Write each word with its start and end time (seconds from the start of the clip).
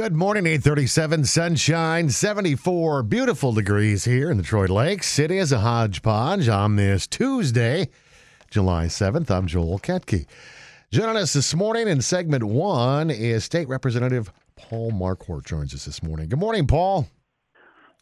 Good 0.00 0.16
morning, 0.16 0.46
837, 0.46 1.26
sunshine, 1.26 2.08
74 2.08 3.02
beautiful 3.02 3.52
degrees 3.52 4.06
here 4.06 4.30
in 4.30 4.38
the 4.38 4.42
Detroit 4.42 4.70
Lakes. 4.70 5.18
It 5.18 5.30
is 5.30 5.52
a 5.52 5.58
hodgepodge 5.58 6.48
on 6.48 6.76
this 6.76 7.06
Tuesday, 7.06 7.90
July 8.48 8.86
7th. 8.86 9.30
I'm 9.30 9.46
Joel 9.46 9.78
Ketke. 9.78 10.24
Joining 10.90 11.18
us 11.18 11.34
this 11.34 11.54
morning 11.54 11.86
in 11.86 12.00
segment 12.00 12.44
one 12.44 13.10
is 13.10 13.44
State 13.44 13.68
Representative 13.68 14.32
Paul 14.56 14.90
Marquart 14.90 15.44
joins 15.44 15.74
us 15.74 15.84
this 15.84 16.02
morning. 16.02 16.30
Good 16.30 16.38
morning, 16.38 16.66
Paul. 16.66 17.06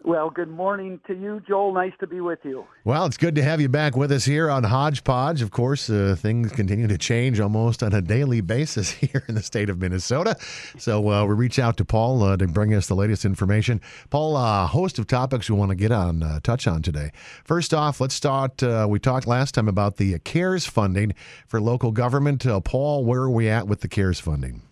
Well, 0.05 0.31
good 0.31 0.49
morning 0.49 1.01
to 1.09 1.15
you, 1.15 1.43
Joel. 1.47 1.75
Nice 1.75 1.93
to 1.99 2.07
be 2.07 2.21
with 2.21 2.39
you. 2.45 2.65
Well, 2.85 3.05
it's 3.05 3.17
good 3.17 3.35
to 3.35 3.43
have 3.43 3.61
you 3.61 3.69
back 3.69 3.97
with 3.97 4.13
us 4.13 4.25
here 4.25 4.49
on 4.49 4.63
Hodgepodge. 4.63 5.43
Of 5.43 5.51
course, 5.51 5.91
uh, 5.91 6.15
things 6.17 6.53
continue 6.53 6.87
to 6.87 6.97
change 6.97 7.41
almost 7.41 7.83
on 7.83 7.93
a 7.93 8.01
daily 8.01 8.41
basis 8.41 8.91
here 8.93 9.25
in 9.29 9.35
the 9.35 9.43
state 9.43 9.69
of 9.69 9.81
Minnesota. 9.81 10.37
So 10.79 11.11
uh, 11.11 11.27
we 11.27 11.35
reach 11.35 11.59
out 11.59 11.77
to 11.79 11.85
Paul 11.85 12.23
uh, 12.23 12.37
to 12.37 12.47
bring 12.47 12.75
us 12.75 12.87
the 12.87 12.95
latest 12.95 13.25
information. 13.25 13.81
Paul, 14.09 14.37
a 14.37 14.67
host 14.67 15.01
of 15.01 15.09
topics 15.09 15.51
we 15.51 15.57
want 15.57 15.71
to 15.71 15.77
get 15.77 15.91
on, 15.91 16.23
uh, 16.23 16.39
touch 16.45 16.69
on 16.69 16.81
today. 16.81 17.11
First 17.45 17.75
off, 17.75 18.01
let's 18.01 18.15
start. 18.15 18.63
Uh, 18.63 18.87
we 18.89 19.01
talked 19.01 19.27
last 19.27 19.57
time 19.57 19.67
about 19.67 19.97
the 19.97 20.17
CARES 20.21 20.65
funding 20.65 21.13
for 21.49 21.61
local 21.61 21.91
government. 21.91 22.47
Uh, 22.47 22.61
Paul, 22.61 23.05
where 23.05 23.23
are 23.23 23.31
we 23.31 23.49
at 23.49 23.67
with 23.67 23.81
the 23.81 23.89
CARES 23.89 24.21
funding? 24.21 24.63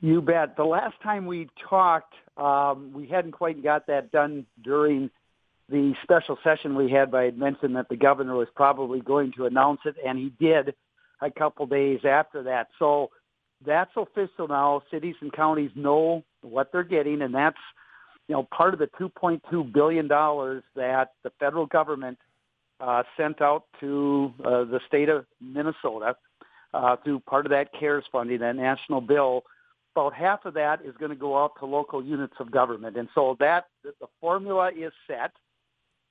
You 0.00 0.22
bet. 0.22 0.56
The 0.56 0.64
last 0.64 0.94
time 1.02 1.26
we 1.26 1.48
talked, 1.68 2.14
um, 2.36 2.92
we 2.92 3.06
hadn't 3.06 3.32
quite 3.32 3.62
got 3.62 3.86
that 3.86 4.12
done 4.12 4.46
during 4.62 5.10
the 5.68 5.94
special 6.02 6.38
session 6.44 6.76
we 6.76 6.90
had, 6.90 7.10
but 7.10 7.18
I 7.18 7.24
had 7.24 7.38
mentioned 7.38 7.76
that 7.76 7.88
the 7.88 7.96
governor 7.96 8.36
was 8.36 8.48
probably 8.54 9.00
going 9.00 9.32
to 9.36 9.46
announce 9.46 9.80
it, 9.84 9.96
and 10.04 10.18
he 10.18 10.32
did 10.38 10.74
a 11.20 11.30
couple 11.30 11.66
days 11.66 12.00
after 12.04 12.44
that. 12.44 12.68
So 12.78 13.10
that's 13.64 13.90
official 13.96 14.48
now. 14.48 14.82
Cities 14.90 15.16
and 15.20 15.32
counties 15.32 15.70
know 15.74 16.22
what 16.42 16.70
they're 16.72 16.84
getting, 16.84 17.22
and 17.22 17.34
that's 17.34 17.56
you 18.28 18.34
know 18.34 18.44
part 18.44 18.74
of 18.74 18.80
the 18.80 18.88
2.2 19.00 19.72
billion 19.72 20.06
dollars 20.06 20.62
that 20.74 21.14
the 21.24 21.30
federal 21.40 21.66
government 21.66 22.18
uh, 22.80 23.02
sent 23.16 23.40
out 23.40 23.64
to 23.80 24.32
uh, 24.44 24.64
the 24.64 24.80
state 24.86 25.08
of 25.08 25.24
Minnesota 25.40 26.16
uh, 26.74 26.96
through 27.02 27.20
part 27.20 27.46
of 27.46 27.50
that 27.50 27.72
CARES 27.72 28.04
funding, 28.12 28.40
that 28.40 28.56
national 28.56 29.00
bill 29.00 29.44
about 29.96 30.12
half 30.12 30.44
of 30.44 30.52
that 30.54 30.84
is 30.84 30.94
going 30.98 31.10
to 31.10 31.16
go 31.16 31.42
out 31.42 31.52
to 31.58 31.64
local 31.64 32.04
units 32.04 32.34
of 32.38 32.50
government. 32.50 32.98
And 32.98 33.08
so 33.14 33.36
that 33.40 33.64
the 33.82 34.06
formula 34.20 34.70
is 34.76 34.92
set. 35.06 35.32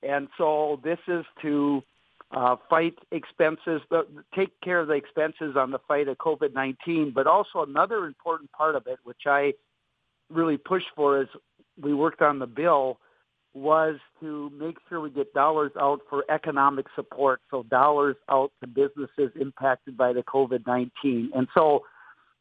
And 0.02 0.26
so 0.36 0.80
this 0.82 0.98
is 1.06 1.24
to 1.42 1.82
uh, 2.32 2.56
fight 2.68 2.94
expenses, 3.12 3.80
take 4.34 4.60
care 4.60 4.80
of 4.80 4.88
the 4.88 4.94
expenses 4.94 5.54
on 5.56 5.70
the 5.70 5.78
fight 5.86 6.08
of 6.08 6.18
COVID-19. 6.18 7.14
But 7.14 7.28
also 7.28 7.62
another 7.62 8.06
important 8.06 8.50
part 8.50 8.74
of 8.74 8.88
it, 8.88 8.98
which 9.04 9.22
I 9.26 9.52
really 10.30 10.56
pushed 10.56 10.88
for 10.96 11.20
as 11.20 11.28
we 11.80 11.94
worked 11.94 12.22
on 12.22 12.40
the 12.40 12.46
bill, 12.46 12.98
was 13.54 13.96
to 14.20 14.50
make 14.58 14.76
sure 14.88 15.00
we 15.00 15.10
get 15.10 15.32
dollars 15.32 15.70
out 15.80 16.00
for 16.10 16.24
economic 16.28 16.86
support. 16.96 17.40
So 17.52 17.62
dollars 17.62 18.16
out 18.28 18.50
to 18.60 18.66
businesses 18.66 19.30
impacted 19.40 19.96
by 19.96 20.12
the 20.12 20.24
COVID-19. 20.24 21.28
And 21.34 21.46
so 21.54 21.84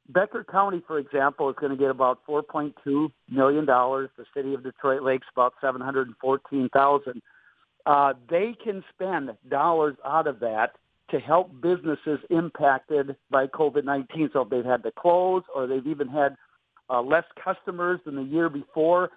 Becker 0.09 0.43
County, 0.43 0.83
for 0.85 0.99
example, 0.99 1.49
is 1.49 1.55
going 1.59 1.71
to 1.71 1.77
get 1.77 1.89
about 1.89 2.19
$4.2 2.27 3.11
million. 3.29 3.65
The 3.65 4.25
city 4.35 4.53
of 4.53 4.63
Detroit 4.63 5.01
Lakes 5.01 5.27
about 5.33 5.53
714000 5.61 7.21
uh, 7.85 8.13
They 8.29 8.55
can 8.63 8.83
spend 8.93 9.31
dollars 9.49 9.95
out 10.05 10.27
of 10.27 10.39
that 10.41 10.73
to 11.11 11.19
help 11.19 11.51
businesses 11.61 12.19
impacted 12.29 13.15
by 13.29 13.47
COVID-19. 13.47 14.33
So 14.33 14.41
if 14.41 14.49
they've 14.49 14.65
had 14.65 14.83
to 14.83 14.91
close 14.91 15.43
or 15.53 15.67
they've 15.67 15.85
even 15.85 16.07
had 16.07 16.35
uh, 16.89 17.01
less 17.01 17.25
customers 17.43 17.99
than 18.05 18.15
the 18.15 18.23
year 18.23 18.49
before, 18.49 19.11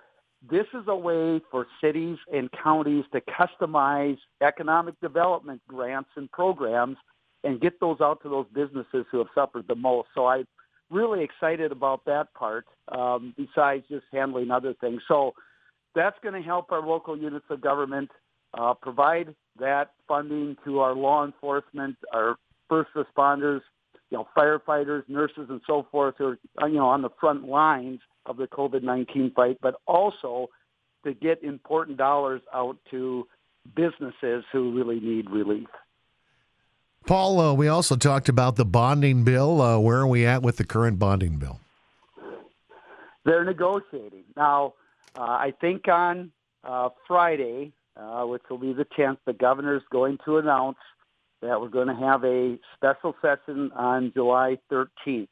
this 0.50 0.66
is 0.72 0.84
a 0.86 0.96
way 0.96 1.40
for 1.50 1.66
cities 1.80 2.16
and 2.32 2.48
counties 2.62 3.04
to 3.12 3.20
customize 3.20 4.18
economic 4.40 4.98
development 5.00 5.60
grants 5.66 6.10
and 6.16 6.30
programs 6.30 6.96
and 7.44 7.60
get 7.60 7.80
those 7.80 8.00
out 8.00 8.22
to 8.22 8.28
those 8.28 8.46
businesses 8.54 9.04
who 9.10 9.18
have 9.18 9.28
suffered 9.34 9.66
the 9.68 9.74
most. 9.74 10.08
So 10.14 10.26
I 10.26 10.44
really 10.90 11.22
excited 11.22 11.72
about 11.72 12.04
that 12.06 12.32
part, 12.34 12.66
um, 12.88 13.34
besides 13.36 13.84
just 13.88 14.04
handling 14.12 14.50
other 14.50 14.74
things. 14.80 15.02
So 15.08 15.34
that's 15.94 16.16
going 16.22 16.34
to 16.34 16.46
help 16.46 16.72
our 16.72 16.86
local 16.86 17.16
units 17.16 17.46
of 17.50 17.60
government 17.60 18.10
uh, 18.54 18.74
provide 18.74 19.34
that 19.58 19.92
funding 20.06 20.56
to 20.64 20.80
our 20.80 20.94
law 20.94 21.24
enforcement, 21.24 21.96
our 22.12 22.36
first 22.68 22.90
responders, 22.94 23.60
you 24.10 24.18
know, 24.18 24.28
firefighters, 24.36 25.02
nurses, 25.08 25.46
and 25.50 25.60
so 25.66 25.86
forth 25.90 26.14
who 26.18 26.36
are, 26.58 26.68
you 26.68 26.76
know, 26.76 26.88
on 26.88 27.02
the 27.02 27.10
front 27.20 27.46
lines 27.46 28.00
of 28.26 28.36
the 28.36 28.46
COVID-19 28.46 29.34
fight, 29.34 29.58
but 29.60 29.74
also 29.86 30.48
to 31.04 31.12
get 31.14 31.42
important 31.42 31.98
dollars 31.98 32.40
out 32.54 32.78
to 32.90 33.26
businesses 33.76 34.44
who 34.52 34.74
really 34.74 35.00
need 35.00 35.28
relief. 35.30 35.68
Paul, 37.08 37.40
uh, 37.40 37.54
we 37.54 37.68
also 37.68 37.96
talked 37.96 38.28
about 38.28 38.56
the 38.56 38.66
bonding 38.66 39.24
bill. 39.24 39.62
Uh, 39.62 39.78
where 39.78 39.96
are 39.96 40.06
we 40.06 40.26
at 40.26 40.42
with 40.42 40.58
the 40.58 40.64
current 40.64 40.98
bonding 40.98 41.38
bill? 41.38 41.58
They're 43.24 43.46
negotiating. 43.46 44.24
Now, 44.36 44.74
uh, 45.18 45.22
I 45.22 45.54
think 45.58 45.88
on 45.88 46.32
uh, 46.62 46.90
Friday, 47.06 47.72
uh, 47.96 48.24
which 48.24 48.42
will 48.50 48.58
be 48.58 48.74
the 48.74 48.84
10th, 48.84 49.16
the 49.24 49.32
governor 49.32 49.74
is 49.74 49.82
going 49.90 50.18
to 50.26 50.36
announce 50.36 50.76
that 51.40 51.58
we're 51.58 51.70
going 51.70 51.88
to 51.88 51.94
have 51.94 52.24
a 52.24 52.58
special 52.76 53.14
session 53.22 53.72
on 53.74 54.12
July 54.14 54.58
13th. 54.70 55.28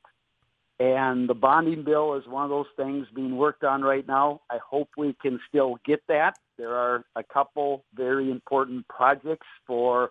And 0.80 1.28
the 1.28 1.34
bonding 1.34 1.84
bill 1.84 2.14
is 2.14 2.26
one 2.26 2.44
of 2.44 2.48
those 2.48 2.72
things 2.78 3.06
being 3.14 3.36
worked 3.36 3.64
on 3.64 3.82
right 3.82 4.08
now. 4.08 4.40
I 4.50 4.56
hope 4.66 4.88
we 4.96 5.14
can 5.20 5.38
still 5.46 5.78
get 5.84 6.00
that. 6.08 6.38
There 6.56 6.74
are 6.74 7.04
a 7.16 7.22
couple 7.22 7.84
very 7.94 8.30
important 8.30 8.88
projects 8.88 9.46
for 9.66 10.10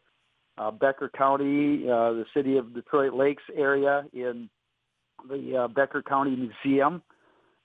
uh, 0.57 0.71
Becker 0.71 1.09
County, 1.09 1.83
uh, 1.89 2.13
the 2.13 2.25
city 2.33 2.57
of 2.57 2.73
Detroit 2.73 3.13
Lakes 3.13 3.43
area 3.55 4.05
in 4.13 4.49
the 5.29 5.63
uh, 5.63 5.67
Becker 5.67 6.01
County 6.01 6.35
Museum, 6.35 7.01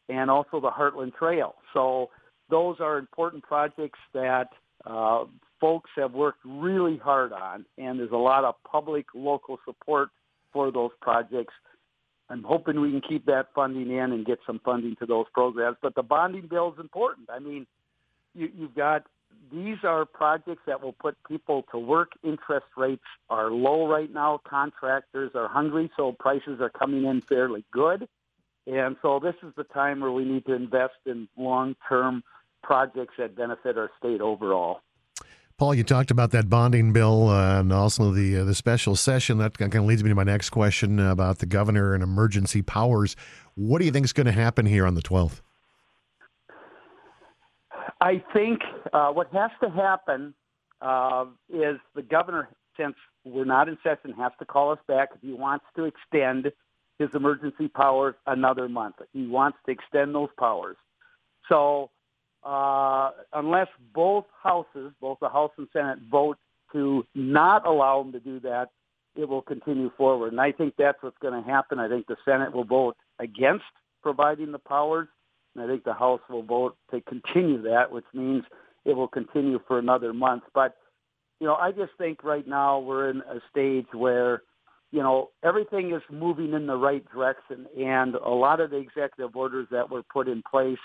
and 0.08 0.30
also 0.30 0.60
the 0.60 0.70
Heartland 0.70 1.14
Trail. 1.14 1.54
So 1.72 2.10
those 2.48 2.76
are 2.80 2.98
important 2.98 3.44
projects 3.44 3.98
that 4.12 4.48
uh, 4.86 5.24
folks 5.60 5.90
have 5.96 6.12
worked 6.12 6.40
really 6.44 6.96
hard 6.96 7.32
on, 7.32 7.64
and 7.78 7.98
there's 7.98 8.10
a 8.12 8.16
lot 8.16 8.44
of 8.44 8.54
public 8.70 9.06
local 9.14 9.58
support 9.64 10.08
for 10.52 10.72
those 10.72 10.90
projects. 11.00 11.54
I'm 12.28 12.42
hoping 12.42 12.80
we 12.80 12.90
can 12.90 13.00
keep 13.00 13.26
that 13.26 13.48
funding 13.54 13.90
in 13.90 14.12
and 14.12 14.24
get 14.24 14.38
some 14.46 14.60
funding 14.64 14.96
to 15.00 15.06
those 15.06 15.26
programs. 15.34 15.76
But 15.82 15.94
the 15.94 16.02
bonding 16.02 16.46
bill 16.48 16.72
is 16.72 16.80
important. 16.80 17.28
I 17.30 17.40
mean, 17.40 17.66
you, 18.34 18.48
you've 18.56 18.74
got 18.74 19.04
these 19.52 19.78
are 19.84 20.04
projects 20.04 20.62
that 20.66 20.82
will 20.82 20.92
put 20.92 21.16
people 21.26 21.64
to 21.72 21.78
work. 21.78 22.12
Interest 22.22 22.66
rates 22.76 23.02
are 23.28 23.50
low 23.50 23.88
right 23.88 24.12
now. 24.12 24.40
Contractors 24.48 25.32
are 25.34 25.48
hungry, 25.48 25.90
so 25.96 26.12
prices 26.12 26.60
are 26.60 26.70
coming 26.70 27.04
in 27.04 27.20
fairly 27.20 27.64
good. 27.72 28.08
And 28.66 28.96
so 29.02 29.18
this 29.18 29.34
is 29.42 29.52
the 29.56 29.64
time 29.64 30.00
where 30.00 30.12
we 30.12 30.24
need 30.24 30.46
to 30.46 30.54
invest 30.54 30.94
in 31.06 31.28
long-term 31.36 32.22
projects 32.62 33.14
that 33.18 33.34
benefit 33.34 33.76
our 33.76 33.90
state 33.98 34.20
overall. 34.20 34.80
Paul, 35.56 35.74
you 35.74 35.84
talked 35.84 36.10
about 36.10 36.30
that 36.30 36.48
bonding 36.48 36.92
bill 36.92 37.28
uh, 37.28 37.60
and 37.60 37.72
also 37.72 38.12
the 38.12 38.38
uh, 38.38 38.44
the 38.44 38.54
special 38.54 38.96
session. 38.96 39.36
That 39.38 39.58
kind 39.58 39.74
of 39.74 39.84
leads 39.84 40.02
me 40.02 40.08
to 40.08 40.14
my 40.14 40.22
next 40.22 40.50
question 40.50 40.98
about 40.98 41.38
the 41.38 41.46
governor 41.46 41.92
and 41.92 42.02
emergency 42.02 42.62
powers. 42.62 43.14
What 43.56 43.78
do 43.80 43.84
you 43.84 43.90
think 43.90 44.04
is 44.04 44.14
going 44.14 44.26
to 44.26 44.32
happen 44.32 44.64
here 44.64 44.86
on 44.86 44.94
the 44.94 45.02
12th? 45.02 45.42
I 48.00 48.22
think 48.32 48.60
uh, 48.92 49.10
what 49.10 49.28
has 49.32 49.50
to 49.62 49.70
happen 49.70 50.34
uh, 50.80 51.26
is 51.48 51.76
the 51.94 52.02
governor, 52.02 52.48
since 52.76 52.94
we're 53.24 53.44
not 53.44 53.68
in 53.68 53.76
session, 53.82 54.12
has 54.16 54.32
to 54.38 54.46
call 54.46 54.72
us 54.72 54.78
back 54.88 55.10
if 55.14 55.20
he 55.20 55.32
wants 55.32 55.66
to 55.76 55.84
extend 55.84 56.50
his 56.98 57.08
emergency 57.14 57.68
powers 57.68 58.14
another 58.26 58.68
month. 58.68 58.96
He 59.12 59.26
wants 59.26 59.58
to 59.66 59.72
extend 59.72 60.14
those 60.14 60.30
powers. 60.38 60.76
So 61.48 61.90
uh, 62.42 63.10
unless 63.32 63.68
both 63.94 64.24
houses, 64.42 64.92
both 65.00 65.18
the 65.20 65.28
House 65.28 65.52
and 65.58 65.68
Senate, 65.72 65.98
vote 66.10 66.38
to 66.72 67.06
not 67.14 67.66
allow 67.66 68.00
him 68.00 68.12
to 68.12 68.20
do 68.20 68.40
that, 68.40 68.70
it 69.16 69.28
will 69.28 69.42
continue 69.42 69.90
forward. 69.96 70.32
And 70.32 70.40
I 70.40 70.52
think 70.52 70.74
that's 70.78 71.02
what's 71.02 71.18
going 71.18 71.42
to 71.42 71.48
happen. 71.48 71.78
I 71.78 71.88
think 71.88 72.06
the 72.06 72.16
Senate 72.24 72.54
will 72.54 72.64
vote 72.64 72.96
against 73.18 73.64
providing 74.02 74.52
the 74.52 74.58
powers 74.58 75.08
and 75.54 75.64
I 75.64 75.66
think 75.66 75.84
the 75.84 75.92
House 75.92 76.20
will 76.28 76.42
vote 76.42 76.76
to 76.90 77.00
continue 77.02 77.62
that, 77.62 77.90
which 77.90 78.04
means 78.14 78.44
it 78.84 78.94
will 78.94 79.08
continue 79.08 79.60
for 79.66 79.78
another 79.78 80.12
month. 80.12 80.44
But, 80.54 80.76
you 81.40 81.46
know, 81.46 81.54
I 81.54 81.72
just 81.72 81.92
think 81.98 82.22
right 82.22 82.46
now 82.46 82.78
we're 82.78 83.10
in 83.10 83.18
a 83.18 83.40
stage 83.50 83.86
where, 83.92 84.42
you 84.92 85.02
know, 85.02 85.30
everything 85.42 85.92
is 85.92 86.02
moving 86.10 86.52
in 86.52 86.66
the 86.66 86.76
right 86.76 87.04
direction. 87.12 87.66
And 87.78 88.14
a 88.14 88.30
lot 88.30 88.60
of 88.60 88.70
the 88.70 88.76
executive 88.76 89.34
orders 89.34 89.66
that 89.70 89.90
were 89.90 90.02
put 90.02 90.28
in 90.28 90.42
place 90.48 90.78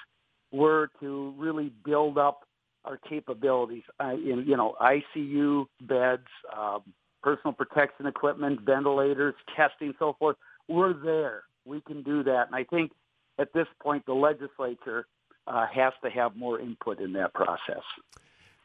were 0.52 0.90
to 1.00 1.34
really 1.38 1.72
build 1.84 2.18
up 2.18 2.42
our 2.86 2.98
capabilities 2.98 3.84
uh, 4.00 4.14
in, 4.14 4.46
you 4.48 4.56
know, 4.56 4.76
ICU 4.82 5.66
beds, 5.82 6.28
um, 6.56 6.82
personal 7.24 7.54
protection 7.54 8.06
equipment, 8.06 8.62
ventilators, 8.62 9.34
testing, 9.56 9.94
so 9.98 10.16
forth. 10.20 10.38
We're 10.68 10.94
there. 10.94 11.44
We 11.66 11.82
can 11.82 12.04
do 12.04 12.24
that. 12.24 12.46
And 12.48 12.56
I 12.56 12.64
think 12.64 12.92
at 13.40 13.54
this 13.54 13.68
point, 13.82 14.06
the 14.06 14.14
legislature 14.14 15.08
uh, 15.48 15.66
has 15.74 15.94
to 16.04 16.10
have 16.10 16.36
more 16.36 16.60
input 16.60 17.00
in 17.00 17.14
that 17.14 17.34
process. 17.34 17.84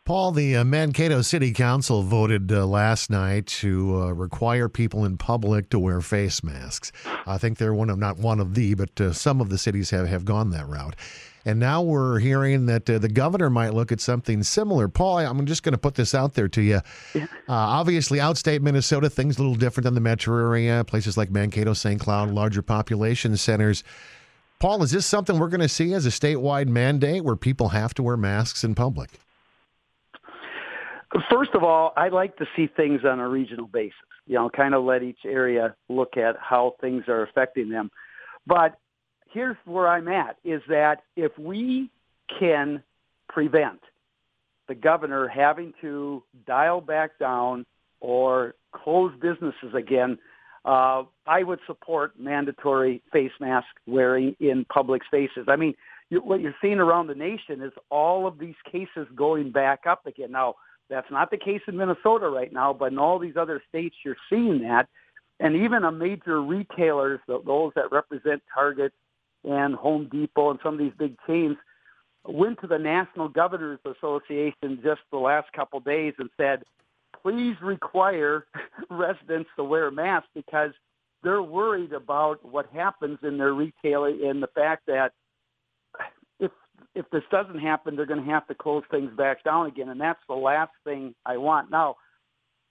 Paul, 0.04 0.32
the 0.32 0.56
uh, 0.56 0.64
Mankato 0.64 1.22
City 1.22 1.52
Council 1.52 2.02
voted 2.02 2.50
uh, 2.50 2.66
last 2.66 3.10
night 3.10 3.46
to 3.46 4.02
uh, 4.02 4.12
require 4.12 4.68
people 4.68 5.04
in 5.04 5.18
public 5.18 5.70
to 5.70 5.78
wear 5.78 6.00
face 6.00 6.42
masks. 6.42 6.90
I 7.26 7.38
think 7.38 7.58
they're 7.58 7.74
one 7.74 7.90
of, 7.90 7.98
not 7.98 8.16
one 8.18 8.40
of 8.40 8.54
the, 8.54 8.74
but 8.74 9.00
uh, 9.00 9.12
some 9.12 9.40
of 9.40 9.50
the 9.50 9.58
cities 9.58 9.90
have, 9.90 10.08
have 10.08 10.24
gone 10.24 10.50
that 10.50 10.66
route. 10.66 10.96
And 11.44 11.60
now 11.60 11.80
we're 11.80 12.18
hearing 12.18 12.66
that 12.66 12.88
uh, 12.90 12.98
the 12.98 13.08
governor 13.08 13.50
might 13.50 13.72
look 13.72 13.92
at 13.92 14.00
something 14.00 14.42
similar. 14.42 14.88
Paul, 14.88 15.18
I'm 15.18 15.46
just 15.46 15.62
going 15.62 15.72
to 15.72 15.78
put 15.78 15.94
this 15.94 16.14
out 16.14 16.34
there 16.34 16.48
to 16.48 16.60
you. 16.60 16.80
Uh, 17.14 17.20
obviously, 17.48 18.18
outstate 18.18 18.60
Minnesota, 18.60 19.08
things 19.08 19.38
a 19.38 19.42
little 19.42 19.56
different 19.56 19.84
than 19.84 19.94
the 19.94 20.00
metro 20.00 20.36
area, 20.36 20.84
places 20.84 21.16
like 21.16 21.30
Mankato, 21.30 21.72
St. 21.72 22.00
Cloud, 22.00 22.30
larger 22.30 22.62
population 22.62 23.36
centers. 23.36 23.84
Paul, 24.60 24.82
is 24.82 24.90
this 24.90 25.06
something 25.06 25.38
we're 25.38 25.48
going 25.48 25.62
to 25.62 25.68
see 25.68 25.94
as 25.94 26.04
a 26.04 26.10
statewide 26.10 26.68
mandate 26.68 27.24
where 27.24 27.34
people 27.34 27.70
have 27.70 27.94
to 27.94 28.02
wear 28.02 28.18
masks 28.18 28.62
in 28.62 28.74
public? 28.74 29.08
First 31.30 31.52
of 31.54 31.64
all, 31.64 31.94
I 31.96 32.08
like 32.08 32.36
to 32.36 32.46
see 32.54 32.68
things 32.76 33.00
on 33.04 33.18
a 33.20 33.28
regional 33.28 33.66
basis. 33.66 33.94
You 34.26 34.34
know, 34.34 34.50
kind 34.50 34.74
of 34.74 34.84
let 34.84 35.02
each 35.02 35.20
area 35.24 35.74
look 35.88 36.18
at 36.18 36.36
how 36.38 36.74
things 36.80 37.04
are 37.08 37.22
affecting 37.22 37.70
them. 37.70 37.90
But 38.46 38.78
here's 39.32 39.56
where 39.64 39.88
I'm 39.88 40.08
at 40.08 40.36
is 40.44 40.60
that 40.68 41.02
if 41.16 41.36
we 41.38 41.90
can 42.38 42.82
prevent 43.30 43.80
the 44.68 44.74
governor 44.74 45.26
having 45.26 45.72
to 45.80 46.22
dial 46.46 46.82
back 46.82 47.18
down 47.18 47.64
or 48.00 48.54
close 48.72 49.12
businesses 49.20 49.74
again, 49.74 50.18
uh, 50.64 51.04
I 51.26 51.42
would 51.42 51.60
support 51.66 52.18
mandatory 52.18 53.02
face 53.12 53.32
mask 53.40 53.66
wearing 53.86 54.36
in 54.40 54.66
public 54.66 55.02
spaces. 55.04 55.46
I 55.48 55.56
mean, 55.56 55.74
you, 56.10 56.18
what 56.20 56.40
you're 56.40 56.54
seeing 56.60 56.78
around 56.78 57.06
the 57.06 57.14
nation 57.14 57.62
is 57.62 57.72
all 57.90 58.26
of 58.26 58.38
these 58.38 58.56
cases 58.70 59.06
going 59.14 59.52
back 59.52 59.80
up 59.88 60.06
again. 60.06 60.32
Now, 60.32 60.56
that's 60.90 61.10
not 61.10 61.30
the 61.30 61.38
case 61.38 61.62
in 61.68 61.76
Minnesota 61.76 62.28
right 62.28 62.52
now, 62.52 62.72
but 62.72 62.92
in 62.92 62.98
all 62.98 63.18
these 63.18 63.36
other 63.36 63.62
states, 63.68 63.94
you're 64.04 64.16
seeing 64.28 64.60
that. 64.62 64.88
And 65.38 65.56
even 65.56 65.84
a 65.84 65.92
major 65.92 66.42
retailers, 66.42 67.20
those 67.26 67.72
that 67.74 67.92
represent 67.92 68.42
Target 68.52 68.92
and 69.44 69.74
Home 69.76 70.08
Depot 70.12 70.50
and 70.50 70.58
some 70.62 70.74
of 70.74 70.80
these 70.80 70.92
big 70.98 71.16
chains, 71.26 71.56
went 72.26 72.60
to 72.60 72.66
the 72.66 72.78
National 72.78 73.28
Governors 73.28 73.78
Association 73.86 74.80
just 74.82 75.00
the 75.10 75.16
last 75.16 75.50
couple 75.54 75.78
of 75.78 75.84
days 75.86 76.12
and 76.18 76.28
said, 76.36 76.64
please 77.22 77.56
require 77.62 78.46
residents 78.90 79.50
to 79.56 79.64
wear 79.64 79.90
masks 79.90 80.28
because 80.34 80.70
they're 81.22 81.42
worried 81.42 81.92
about 81.92 82.44
what 82.44 82.66
happens 82.72 83.18
in 83.22 83.38
their 83.38 83.52
retail 83.52 84.04
and 84.04 84.42
the 84.42 84.48
fact 84.54 84.86
that 84.86 85.12
if 86.38 86.50
if 86.94 87.08
this 87.10 87.22
doesn't 87.30 87.58
happen, 87.58 87.94
they're 87.94 88.06
going 88.06 88.24
to 88.24 88.30
have 88.30 88.46
to 88.48 88.54
close 88.54 88.82
things 88.90 89.10
back 89.16 89.44
down 89.44 89.66
again, 89.66 89.90
and 89.90 90.00
that's 90.00 90.20
the 90.28 90.34
last 90.34 90.72
thing 90.84 91.14
I 91.26 91.36
want. 91.36 91.70
Now, 91.70 91.96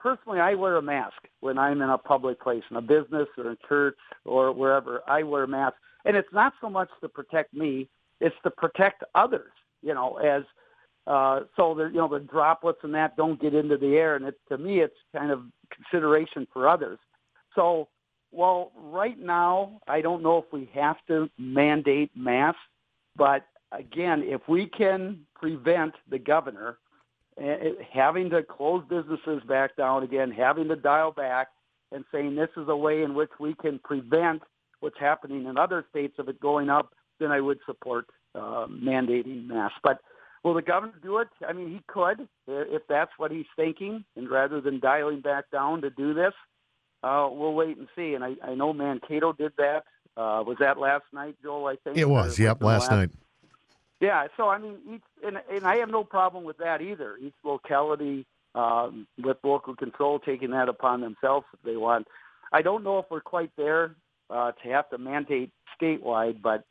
personally, 0.00 0.40
I 0.40 0.54
wear 0.54 0.76
a 0.76 0.82
mask 0.82 1.16
when 1.40 1.58
I'm 1.58 1.80
in 1.80 1.88
a 1.88 1.98
public 1.98 2.40
place, 2.40 2.64
in 2.70 2.76
a 2.76 2.82
business 2.82 3.28
or 3.38 3.50
in 3.50 3.56
church 3.68 3.96
or 4.24 4.52
wherever. 4.52 5.02
I 5.06 5.22
wear 5.22 5.44
a 5.44 5.48
mask, 5.48 5.76
and 6.04 6.16
it's 6.16 6.32
not 6.32 6.54
so 6.60 6.68
much 6.68 6.88
to 7.02 7.08
protect 7.08 7.54
me; 7.54 7.88
it's 8.20 8.36
to 8.42 8.50
protect 8.50 9.04
others. 9.14 9.52
You 9.82 9.94
know, 9.94 10.16
as 10.16 10.42
uh, 11.06 11.40
so 11.56 11.74
the 11.74 11.84
you 11.86 11.96
know 11.96 12.08
the 12.08 12.20
droplets 12.20 12.80
and 12.82 12.94
that 12.94 13.16
don't 13.16 13.40
get 13.40 13.54
into 13.54 13.76
the 13.76 13.96
air, 13.96 14.16
and 14.16 14.26
it, 14.26 14.38
to 14.48 14.58
me, 14.58 14.80
it's 14.80 14.96
kind 15.14 15.30
of 15.30 15.42
consideration 15.70 16.46
for 16.52 16.68
others. 16.68 16.98
So, 17.54 17.88
well, 18.32 18.72
right 18.76 19.18
now, 19.18 19.80
I 19.88 20.00
don't 20.00 20.22
know 20.22 20.38
if 20.38 20.44
we 20.52 20.70
have 20.74 20.96
to 21.08 21.28
mandate 21.38 22.10
masks, 22.14 22.60
but 23.16 23.46
again, 23.72 24.22
if 24.24 24.42
we 24.48 24.66
can 24.66 25.20
prevent 25.34 25.94
the 26.08 26.18
governor 26.18 26.78
eh, 27.40 27.70
having 27.92 28.30
to 28.30 28.42
close 28.42 28.84
businesses 28.88 29.42
back 29.48 29.76
down 29.76 30.02
again, 30.02 30.30
having 30.30 30.68
to 30.68 30.76
dial 30.76 31.12
back, 31.12 31.48
and 31.92 32.04
saying 32.12 32.36
this 32.36 32.50
is 32.56 32.68
a 32.68 32.76
way 32.76 33.02
in 33.02 33.14
which 33.14 33.30
we 33.40 33.54
can 33.54 33.78
prevent 33.80 34.42
what's 34.80 34.98
happening 34.98 35.46
in 35.46 35.58
other 35.58 35.84
states 35.90 36.14
of 36.18 36.28
it 36.28 36.40
going 36.40 36.70
up, 36.70 36.94
then 37.18 37.30
I 37.30 37.40
would 37.40 37.58
support 37.66 38.06
uh, 38.34 38.66
mandating 38.70 39.46
masks. 39.46 39.78
But 39.82 40.00
will 40.42 40.54
the 40.54 40.62
governor 40.62 40.94
do 41.02 41.18
it? 41.18 41.28
I 41.46 41.52
mean, 41.52 41.70
he 41.70 41.82
could 41.86 42.28
if 42.46 42.82
that's 42.88 43.12
what 43.16 43.30
he's 43.30 43.46
thinking, 43.56 44.04
and 44.16 44.30
rather 44.30 44.60
than 44.60 44.80
dialing 44.80 45.20
back 45.20 45.50
down 45.50 45.82
to 45.82 45.90
do 45.90 46.14
this, 46.14 46.34
uh, 47.02 47.28
we'll 47.30 47.54
wait 47.54 47.76
and 47.76 47.88
see. 47.96 48.14
And 48.14 48.24
I, 48.24 48.34
I 48.42 48.54
know 48.54 48.72
Mankato 48.72 49.32
did 49.32 49.52
that. 49.58 49.84
Uh, 50.16 50.42
was 50.46 50.56
that 50.60 50.78
last 50.78 51.04
night, 51.12 51.36
Joel? 51.42 51.66
I 51.66 51.76
think 51.76 51.96
it 51.96 52.08
was. 52.08 52.38
Yep, 52.38 52.62
last, 52.62 52.82
last 52.82 52.90
night. 52.90 53.10
Yeah, 54.00 54.28
so 54.36 54.48
I 54.48 54.58
mean, 54.58 54.76
each 54.94 55.02
and, 55.24 55.38
and 55.50 55.66
I 55.66 55.76
have 55.76 55.90
no 55.90 56.04
problem 56.04 56.44
with 56.44 56.58
that 56.58 56.80
either. 56.80 57.16
Each 57.18 57.34
locality 57.44 58.26
um, 58.54 59.06
with 59.22 59.36
local 59.44 59.76
control 59.76 60.18
taking 60.18 60.50
that 60.50 60.68
upon 60.68 61.00
themselves 61.00 61.46
if 61.52 61.60
they 61.62 61.76
want. 61.76 62.08
I 62.52 62.62
don't 62.62 62.82
know 62.82 62.98
if 62.98 63.06
we're 63.10 63.20
quite 63.20 63.50
there 63.56 63.94
uh, 64.28 64.52
to 64.52 64.68
have 64.70 64.88
to 64.90 64.98
mandate 64.98 65.52
statewide, 65.80 66.42
but 66.42 66.64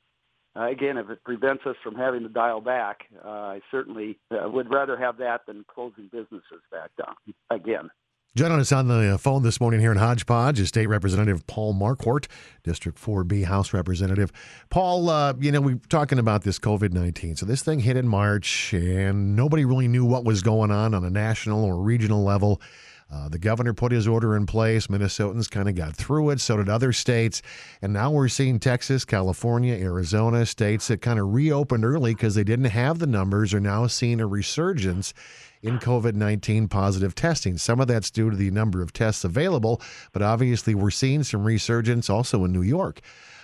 uh, 0.60 0.68
again, 0.68 0.98
if 0.98 1.10
it 1.10 1.24
prevents 1.24 1.66
us 1.66 1.76
from 1.84 1.96
having 1.96 2.24
to 2.24 2.30
dial 2.30 2.62
back, 2.62 3.06
uh, 3.24 3.30
I 3.30 3.62
certainly 3.72 4.20
uh, 4.32 4.50
would 4.50 4.70
rather 4.70 4.98
have 4.98 5.18
that 5.18 5.46
than 5.48 5.64
closing 5.74 6.10
businesses 6.12 6.62
back 6.72 6.90
down 6.98 7.16
again. 7.50 7.90
Joining 8.36 8.60
us 8.60 8.72
on 8.72 8.88
the 8.88 9.18
phone 9.20 9.42
this 9.42 9.60
morning 9.60 9.80
here 9.80 9.92
in 9.92 9.98
Hodgepodge 9.98 10.60
is 10.60 10.68
State 10.68 10.88
Representative 10.88 11.48
Paul 11.48 11.74
Marquart, 11.74 12.28
District 12.64 12.98
4B 13.02 13.46
House 13.46 13.74
Representative. 13.74 14.32
Paul, 14.70 15.10
uh, 15.10 15.34
you 15.40 15.52
know, 15.52 15.62
we're 15.62 15.80
talking 15.90 16.20
about 16.20 16.44
this 16.44 16.60
COVID 16.60 16.94
19. 16.94 17.38
So 17.38 17.46
this 17.46 17.64
thing 17.64 17.80
hit 17.80 17.98
in 17.98 18.08
March, 18.08 18.72
and 18.74 19.36
nobody 19.36 19.66
really 19.66 19.88
knew 19.88 20.06
what 20.06 20.26
was 20.26 20.44
going 20.44 20.70
on 20.70 20.94
on 20.94 21.04
a 21.04 21.10
national 21.10 21.64
or 21.64 21.78
regional 21.78 22.24
level. 22.24 22.62
Uh, 23.12 23.28
the 23.28 23.40
governor 23.40 23.74
put 23.74 23.92
his 23.92 24.08
order 24.08 24.36
in 24.36 24.46
place. 24.46 24.88
Minnesotans 24.88 25.50
kind 25.50 25.68
of 25.68 25.76
got 25.76 25.96
through 25.96 26.30
it. 26.30 26.40
So 26.40 26.58
did 26.58 26.70
other 26.70 26.94
states. 26.94 27.42
And 27.82 27.92
now 27.92 28.12
we're 28.12 28.28
seeing 28.28 28.60
Texas, 28.60 29.04
California, 29.04 29.74
Arizona, 29.76 30.46
states 30.46 30.88
that 30.90 31.02
kind 31.02 31.20
of 31.20 31.34
reopened 31.34 31.86
early 31.86 32.14
because 32.14 32.36
they 32.36 32.44
didn't 32.44 32.66
have 32.66 33.00
the 33.00 33.08
numbers 33.08 33.54
are 33.54 33.60
now 33.60 33.88
seeing 33.88 34.22
a 34.22 34.28
resurgence 34.28 35.14
in 35.62 35.80
COVID 35.80 36.14
19 36.14 36.68
positive 36.68 37.16
testing. 37.16 37.58
Some 37.58 37.80
of 37.80 37.88
that's 37.88 38.12
due 38.12 38.30
to 38.30 38.36
the 38.36 38.52
number 38.52 38.82
of 38.82 38.94
tests 38.94 39.24
available, 39.24 39.82
but 40.14 40.22
obviously 40.22 40.76
we're 40.76 40.92
seeing 40.92 41.24
some 41.24 41.44
resurgence 41.44 42.10
also 42.10 42.46
in 42.46 42.52
New 42.52 42.62
York. 42.62 43.02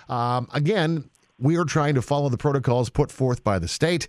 Um, 0.08 0.48
again, 0.52 1.10
we 1.38 1.56
are 1.56 1.64
trying 1.64 1.94
to 1.96 2.02
follow 2.02 2.28
the 2.28 2.38
protocols 2.38 2.88
put 2.88 3.10
forth 3.10 3.44
by 3.44 3.58
the 3.58 3.68
state 3.68 4.06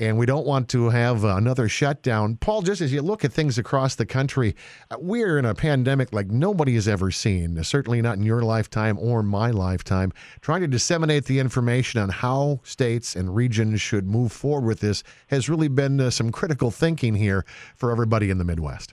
and 0.00 0.16
we 0.16 0.26
don't 0.26 0.46
want 0.46 0.68
to 0.68 0.90
have 0.90 1.24
another 1.24 1.68
shutdown. 1.68 2.36
Paul, 2.36 2.62
just 2.62 2.80
as 2.80 2.92
you 2.92 3.02
look 3.02 3.24
at 3.24 3.32
things 3.32 3.58
across 3.58 3.96
the 3.96 4.06
country, 4.06 4.54
uh, 4.90 4.96
we're 5.00 5.38
in 5.38 5.44
a 5.44 5.54
pandemic 5.54 6.12
like 6.12 6.28
nobody 6.28 6.74
has 6.74 6.86
ever 6.86 7.10
seen, 7.10 7.62
certainly 7.64 8.00
not 8.00 8.16
in 8.16 8.22
your 8.22 8.42
lifetime 8.42 8.98
or 8.98 9.22
my 9.22 9.50
lifetime. 9.50 10.12
Trying 10.40 10.60
to 10.60 10.68
disseminate 10.68 11.24
the 11.24 11.40
information 11.40 12.00
on 12.00 12.10
how 12.10 12.60
states 12.62 13.16
and 13.16 13.34
regions 13.34 13.80
should 13.80 14.06
move 14.06 14.30
forward 14.30 14.66
with 14.66 14.80
this 14.80 15.02
has 15.28 15.48
really 15.48 15.68
been 15.68 16.00
uh, 16.00 16.10
some 16.10 16.30
critical 16.30 16.70
thinking 16.70 17.14
here 17.14 17.44
for 17.74 17.90
everybody 17.90 18.30
in 18.30 18.38
the 18.38 18.44
Midwest. 18.44 18.92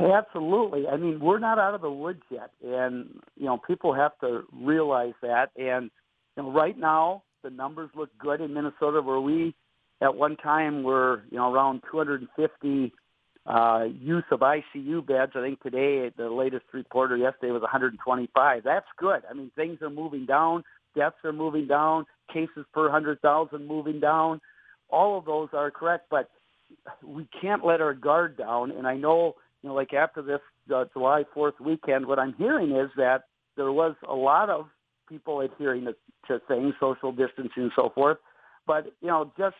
Absolutely. 0.00 0.86
I 0.88 0.96
mean, 0.96 1.20
we're 1.20 1.38
not 1.38 1.58
out 1.58 1.74
of 1.74 1.80
the 1.80 1.90
woods 1.90 2.22
yet, 2.30 2.50
and 2.64 3.20
you 3.36 3.46
know, 3.46 3.58
people 3.58 3.94
have 3.94 4.16
to 4.20 4.42
realize 4.52 5.14
that. 5.22 5.50
And 5.56 5.90
you 6.36 6.42
know, 6.42 6.52
right 6.52 6.76
now, 6.76 7.22
the 7.42 7.50
numbers 7.50 7.90
look 7.94 8.10
good 8.18 8.40
in 8.40 8.54
Minnesota, 8.54 9.00
where 9.02 9.20
we 9.20 9.54
at 10.00 10.14
one 10.14 10.36
time 10.36 10.82
were 10.82 11.22
you 11.30 11.38
know 11.38 11.52
around 11.52 11.82
250 11.90 12.92
uh, 13.46 13.84
use 14.00 14.24
of 14.30 14.40
ICU 14.40 15.06
beds. 15.06 15.32
I 15.34 15.42
think 15.42 15.62
today 15.62 16.10
the 16.16 16.28
latest 16.28 16.66
report 16.72 17.12
or 17.12 17.16
yesterday 17.16 17.52
was 17.52 17.62
125. 17.62 18.62
That's 18.64 18.86
good. 18.98 19.22
I 19.28 19.34
mean 19.34 19.50
things 19.56 19.80
are 19.82 19.90
moving 19.90 20.26
down, 20.26 20.64
deaths 20.94 21.16
are 21.24 21.32
moving 21.32 21.66
down, 21.66 22.06
cases 22.32 22.66
per 22.72 22.84
100,000 22.84 23.66
moving 23.66 24.00
down. 24.00 24.40
All 24.90 25.18
of 25.18 25.24
those 25.24 25.48
are 25.52 25.70
correct, 25.70 26.06
but 26.10 26.30
we 27.02 27.28
can't 27.40 27.64
let 27.64 27.80
our 27.80 27.94
guard 27.94 28.36
down. 28.36 28.70
And 28.70 28.86
I 28.86 28.96
know 28.96 29.34
you 29.62 29.68
know 29.68 29.74
like 29.74 29.92
after 29.92 30.22
this 30.22 30.40
uh, 30.74 30.84
July 30.92 31.24
4th 31.34 31.60
weekend, 31.60 32.06
what 32.06 32.18
I'm 32.18 32.34
hearing 32.34 32.72
is 32.72 32.90
that 32.96 33.24
there 33.56 33.72
was 33.72 33.96
a 34.08 34.14
lot 34.14 34.50
of 34.50 34.66
people 35.08 35.40
adhering 35.40 35.86
to, 35.86 35.94
to 36.28 36.40
things, 36.46 36.74
social 36.80 37.12
distancing 37.12 37.64
and 37.64 37.72
so 37.74 37.90
forth. 37.94 38.18
But 38.66 38.86
you 39.00 39.08
know, 39.08 39.32
just 39.38 39.56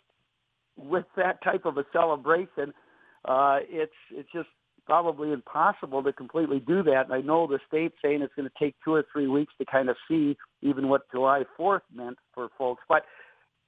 with 0.76 1.06
that 1.16 1.42
type 1.42 1.64
of 1.64 1.78
a 1.78 1.84
celebration, 1.92 2.72
uh, 3.24 3.58
it's 3.68 3.92
it's 4.10 4.28
just 4.32 4.48
probably 4.86 5.32
impossible 5.32 6.02
to 6.02 6.12
completely 6.12 6.60
do 6.60 6.82
that. 6.82 7.04
And 7.04 7.12
I 7.12 7.20
know 7.20 7.46
the 7.46 7.58
state's 7.68 7.96
saying 8.02 8.22
it's 8.22 8.34
going 8.34 8.48
to 8.48 8.64
take 8.64 8.74
two 8.82 8.94
or 8.94 9.04
three 9.12 9.26
weeks 9.26 9.52
to 9.58 9.66
kind 9.66 9.90
of 9.90 9.96
see 10.08 10.36
even 10.62 10.88
what 10.88 11.02
July 11.10 11.42
4th 11.58 11.82
meant 11.94 12.16
for 12.34 12.48
folks. 12.56 12.82
But 12.88 13.04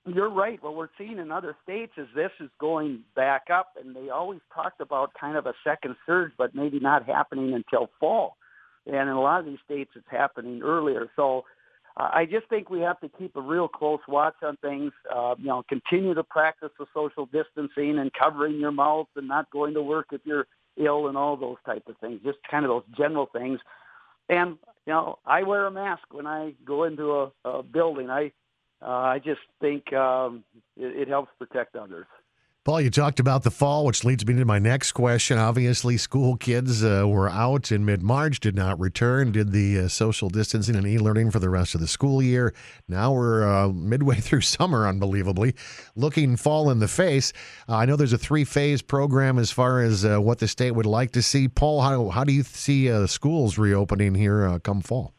you're 0.07 0.31
right. 0.31 0.63
What 0.63 0.77
we're 0.77 0.89
seeing 0.97 1.19
in 1.19 1.31
other 1.31 1.55
states 1.63 1.93
is 1.99 2.09
this 2.15 2.31
is 2.41 2.49
going 2.59 3.01
back 3.15 3.49
up, 3.53 3.75
and 3.79 3.95
they 3.95 4.09
always 4.09 4.41
talked 4.55 4.81
about 4.81 5.13
kind 5.21 5.37
of 5.37 5.45
a 5.45 5.53
second 5.63 5.95
surge, 6.07 6.33
but 6.39 6.55
maybe 6.55 6.81
not 6.81 7.07
happening 7.07 7.53
until 7.53 7.91
fall. 8.01 8.37
And 8.87 8.97
in 8.97 9.09
a 9.09 9.21
lot 9.21 9.41
of 9.41 9.47
these 9.47 9.59
states, 9.63 9.91
it's 9.95 10.07
happening 10.11 10.63
earlier. 10.63 11.11
So 11.17 11.45
I 12.01 12.27
just 12.31 12.49
think 12.49 12.71
we 12.71 12.81
have 12.81 13.01
to 13.01 13.09
keep 13.09 13.37
a 13.37 13.41
real 13.41 13.69
close 13.69 14.01
watch 14.09 14.37
on 14.43 14.57
things. 14.59 14.93
Uh, 15.15 15.35
you 15.39 15.47
know, 15.47 15.63
continue 15.69 16.15
to 16.15 16.25
practice 16.25 16.71
the 16.79 16.87
social 16.95 17.27
distancing 17.27 17.99
and 17.99 18.13
covering 18.13 18.59
your 18.59 18.73
mouth 18.73 19.09
and 19.17 19.29
not 19.29 19.51
going 19.51 19.75
to 19.75 19.83
work 19.83 20.07
if 20.13 20.21
you're 20.25 20.47
ill 20.77 21.09
and 21.09 21.17
all 21.17 21.37
those 21.37 21.57
type 21.67 21.83
of 21.89 21.97
things. 21.99 22.21
Just 22.25 22.39
kind 22.51 22.65
of 22.65 22.71
those 22.71 22.97
general 22.97 23.29
things. 23.33 23.61
And 24.29 24.57
you 24.87 24.93
know, 24.93 25.19
I 25.27 25.43
wear 25.43 25.67
a 25.67 25.71
mask 25.71 26.05
when 26.13 26.27
I 26.27 26.55
go 26.65 26.85
into 26.85 27.13
a, 27.13 27.33
a 27.45 27.63
building. 27.63 28.09
I 28.11 28.33
uh, 28.83 28.87
I 28.89 29.19
just 29.19 29.41
think 29.61 29.93
um, 29.93 30.43
it, 30.77 31.03
it 31.03 31.09
helps 31.09 31.31
protect 31.39 31.77
others. 31.77 32.07
Paul, 32.71 32.83
you 32.83 32.91
talked 32.91 33.19
about 33.19 33.43
the 33.43 33.51
fall, 33.51 33.85
which 33.85 34.05
leads 34.05 34.25
me 34.25 34.35
to 34.35 34.45
my 34.45 34.61
next 34.61 34.93
question. 34.93 35.39
Obviously, 35.39 35.97
school 35.97 36.37
kids 36.37 36.85
uh, 36.85 37.05
were 37.05 37.29
out 37.29 37.73
in 37.73 37.85
mid 37.85 38.01
March, 38.01 38.39
did 38.39 38.55
not 38.55 38.79
return, 38.79 39.33
did 39.33 39.51
the 39.51 39.81
uh, 39.81 39.89
social 39.89 40.29
distancing 40.29 40.77
and 40.77 40.87
e 40.87 40.97
learning 40.97 41.33
for 41.33 41.41
the 41.41 41.51
rest 41.51 41.75
of 41.75 41.81
the 41.81 41.89
school 41.89 42.23
year. 42.23 42.55
Now 42.87 43.13
we're 43.13 43.43
uh, 43.43 43.71
midway 43.71 44.15
through 44.21 44.43
summer, 44.43 44.87
unbelievably, 44.87 45.57
looking 45.97 46.37
fall 46.37 46.71
in 46.71 46.79
the 46.79 46.87
face. 46.87 47.33
Uh, 47.69 47.75
I 47.75 47.87
know 47.87 47.97
there's 47.97 48.13
a 48.13 48.19
three 48.19 48.45
phase 48.45 48.83
program 48.83 49.37
as 49.41 49.51
far 49.51 49.81
as 49.81 50.05
uh, 50.05 50.21
what 50.21 50.39
the 50.39 50.47
state 50.47 50.71
would 50.71 50.87
like 50.87 51.11
to 51.11 51.23
see. 51.23 51.49
Paul, 51.49 51.81
how, 51.81 52.11
how 52.11 52.23
do 52.23 52.33
you 52.33 52.45
see 52.45 52.89
uh, 52.89 53.09
schools 53.09 53.59
reopening 53.59 54.15
here 54.15 54.61
come 54.61 54.81
fall? 54.81 55.13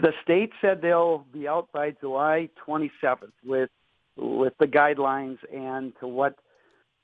The 0.00 0.14
state 0.22 0.52
said 0.62 0.80
they'll 0.80 1.26
be 1.30 1.46
out 1.46 1.68
by 1.72 1.90
July 2.00 2.48
27th 2.66 3.32
with 3.44 3.68
with 4.16 4.52
the 4.58 4.66
guidelines 4.66 5.38
and 5.52 5.92
to 6.00 6.06
what 6.06 6.36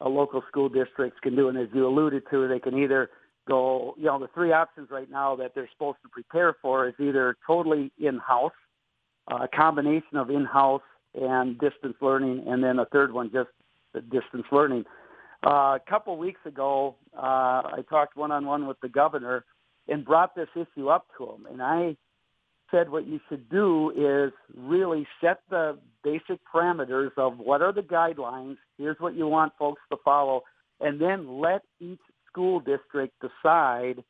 a 0.00 0.08
local 0.08 0.42
school 0.48 0.68
districts 0.68 1.18
can 1.22 1.34
do. 1.34 1.48
And 1.48 1.58
as 1.58 1.68
you 1.72 1.86
alluded 1.86 2.24
to, 2.30 2.48
they 2.48 2.58
can 2.58 2.78
either 2.78 3.10
go, 3.48 3.94
you 3.96 4.04
know, 4.04 4.18
the 4.18 4.28
three 4.34 4.52
options 4.52 4.90
right 4.90 5.10
now 5.10 5.36
that 5.36 5.52
they're 5.54 5.68
supposed 5.72 5.98
to 6.02 6.08
prepare 6.08 6.56
for 6.60 6.88
is 6.88 6.94
either 6.98 7.36
totally 7.46 7.92
in-house, 7.98 8.52
a 9.28 9.48
combination 9.48 10.16
of 10.16 10.30
in-house 10.30 10.82
and 11.14 11.58
distance 11.58 11.96
learning, 12.00 12.44
and 12.46 12.62
then 12.62 12.78
a 12.78 12.86
third 12.86 13.12
one 13.12 13.30
just 13.32 13.48
distance 14.10 14.44
learning. 14.52 14.84
Uh, 15.46 15.76
a 15.76 15.80
couple 15.88 16.16
weeks 16.18 16.40
ago, 16.44 16.96
uh, 17.16 17.20
I 17.20 17.84
talked 17.88 18.16
one-on-one 18.16 18.66
with 18.66 18.78
the 18.80 18.88
governor 18.88 19.44
and 19.88 20.04
brought 20.04 20.34
this 20.34 20.48
issue 20.54 20.88
up 20.88 21.06
to 21.16 21.24
him, 21.24 21.46
and 21.50 21.62
I 21.62 21.96
said 22.70 22.90
what 22.90 23.06
you 23.06 23.20
should 23.28 23.48
do 23.48 23.90
is 23.90 24.32
really 24.56 25.06
set 25.20 25.40
the 25.50 25.78
basic 26.02 26.40
parameters 26.52 27.10
of 27.16 27.38
what 27.38 27.62
are 27.62 27.72
the 27.72 27.82
guidelines, 27.82 28.56
here's 28.78 28.98
what 28.98 29.14
you 29.14 29.26
want 29.26 29.52
folks 29.58 29.80
to 29.90 29.96
follow, 30.04 30.42
and 30.80 31.00
then 31.00 31.40
let 31.40 31.62
each 31.80 32.00
school 32.28 32.60
district 32.60 33.14
decide 33.20 34.02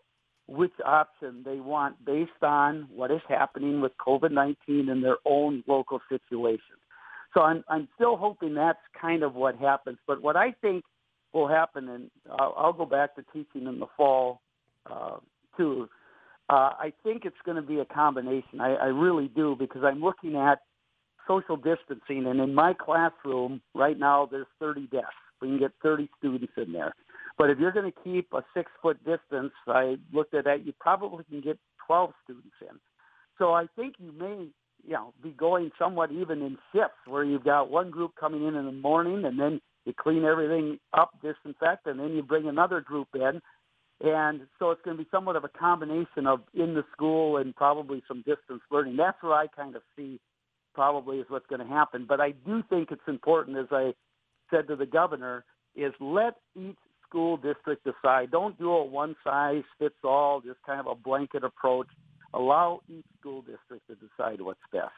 which 0.49 0.73
option 0.85 1.43
they 1.45 1.57
want 1.57 2.03
based 2.05 2.43
on 2.43 2.89
what 2.95 3.11
is 3.11 3.21
happening 3.29 3.81
with 3.81 3.93
COVID-19 3.99 4.57
in 4.67 5.01
their 5.01 5.17
own 5.25 5.65
local 5.67 6.01
situation. 6.09 6.77
So 7.35 7.43
I'm, 7.43 7.65
I'm 7.69 7.89
still 7.97 8.17
hoping 8.17 8.55
that's 8.55 8.79
kind 8.99 9.23
of 9.23 9.35
what 9.35 9.57
happens. 9.57 9.99
But 10.07 10.23
what 10.23 10.37
I 10.37 10.53
think 10.53 10.85
will 11.33 11.49
happen, 11.49 11.89
and 11.89 12.11
I'll, 12.39 12.55
I'll 12.57 12.73
go 12.73 12.87
back 12.87 13.17
to 13.17 13.25
teaching 13.33 13.67
in 13.67 13.79
the 13.81 13.87
fall 13.97 14.41
uh, 14.91 15.17
too, 15.57 15.89
uh, 16.49 16.71
I 16.79 16.93
think 17.03 17.25
it's 17.25 17.37
going 17.45 17.57
to 17.57 17.63
be 17.63 17.81
a 17.81 17.85
combination. 17.85 18.61
I, 18.61 18.75
I 18.75 18.87
really 18.87 19.29
do 19.29 19.57
because 19.59 19.83
I'm 19.85 20.01
looking 20.01 20.37
at 20.37 20.61
social 21.27 21.57
distancing, 21.57 22.27
and 22.27 22.41
in 22.41 22.55
my 22.55 22.73
classroom 22.73 23.61
right 23.75 23.99
now, 23.99 24.29
there's 24.31 24.47
30 24.61 24.87
desks. 24.89 25.09
We 25.43 25.49
can 25.49 25.59
get 25.59 25.73
30 25.83 26.09
students 26.19 26.53
in 26.57 26.73
there. 26.73 26.95
But 27.37 27.51
if 27.51 27.59
you're 27.59 27.73
going 27.73 27.91
to 27.91 27.99
keep 28.05 28.33
a 28.33 28.43
six 28.55 28.71
foot 28.81 28.99
distance, 29.05 29.53
I 29.67 29.97
looked 30.13 30.35
at 30.35 30.45
that, 30.45 30.65
you 30.65 30.73
probably 30.79 31.25
can 31.25 31.41
get 31.41 31.59
12 31.87 32.13
students 32.25 32.55
in. 32.63 32.79
So 33.39 33.53
I 33.53 33.67
think 33.77 33.97
you 33.99 34.13
may, 34.13 34.49
you 34.87 34.93
know, 34.93 35.13
be 35.23 35.31
going 35.31 35.71
somewhat 35.79 36.13
even 36.13 36.41
in 36.41 36.57
shifts 36.73 36.97
where 37.07 37.25
you've 37.25 37.45
got 37.45 37.71
one 37.71 37.91
group 37.91 38.13
coming 38.19 38.47
in 38.47 38.55
in 38.55 38.65
the 38.65 38.73
morning 38.73 39.25
and 39.27 39.39
then 39.39 39.61
you 39.85 39.93
clean 39.99 40.25
everything 40.25 40.79
up, 40.95 41.11
disinfect, 41.23 41.87
and 41.87 42.01
then 42.01 42.13
you 42.13 42.23
bring 42.23 42.49
another 42.49 42.81
group 42.81 43.09
in 43.15 43.41
and 44.01 44.43
so 44.59 44.71
it's 44.71 44.83
going 44.85 44.97
to 44.97 45.03
be 45.03 45.09
somewhat 45.11 45.37
of 45.37 45.45
a 45.45 45.49
combination 45.49 46.27
of 46.27 46.41
in 46.53 46.75
the 46.75 46.85
school 46.93 47.39
and 47.39 47.55
probably 47.57 48.03
some 48.07 48.19
distance 48.19 48.61
learning. 48.71 48.97
That's 48.97 49.17
what 49.23 49.33
I 49.33 49.47
kind 49.47 49.75
of 49.75 49.83
see 49.97 50.21
probably 50.75 51.19
is 51.19 51.27
what's 51.29 51.47
going 51.47 51.67
to 51.67 51.67
happen. 51.67 52.05
But 52.07 52.21
I 52.21 52.33
do 52.33 52.63
think 52.69 52.91
it's 52.91 53.01
important, 53.09 53.57
as 53.57 53.69
I 53.71 53.95
said 54.51 54.69
to 54.69 54.77
the 54.77 54.87
governor, 54.87 55.45
is 55.75 55.93
let 56.01 56.35
each 56.55 56.77
school 57.09 57.39
district 57.39 57.85
decide. 57.85 58.31
Don't 58.31 58.59
do 58.59 58.71
a 58.71 58.85
one 58.85 59.17
size 59.25 59.63
fits 59.79 59.95
all, 60.05 60.43
just 60.43 60.59
kind 60.67 60.81
of 60.81 60.87
a 60.87 60.95
blanket 60.95 61.45
approach. 61.45 61.89
Allow 62.35 62.83
each 62.89 63.07
school 63.19 63.41
district 63.41 63.87
to 63.89 63.95
decide 63.95 64.43
what's 64.43 64.61
best. 64.71 64.93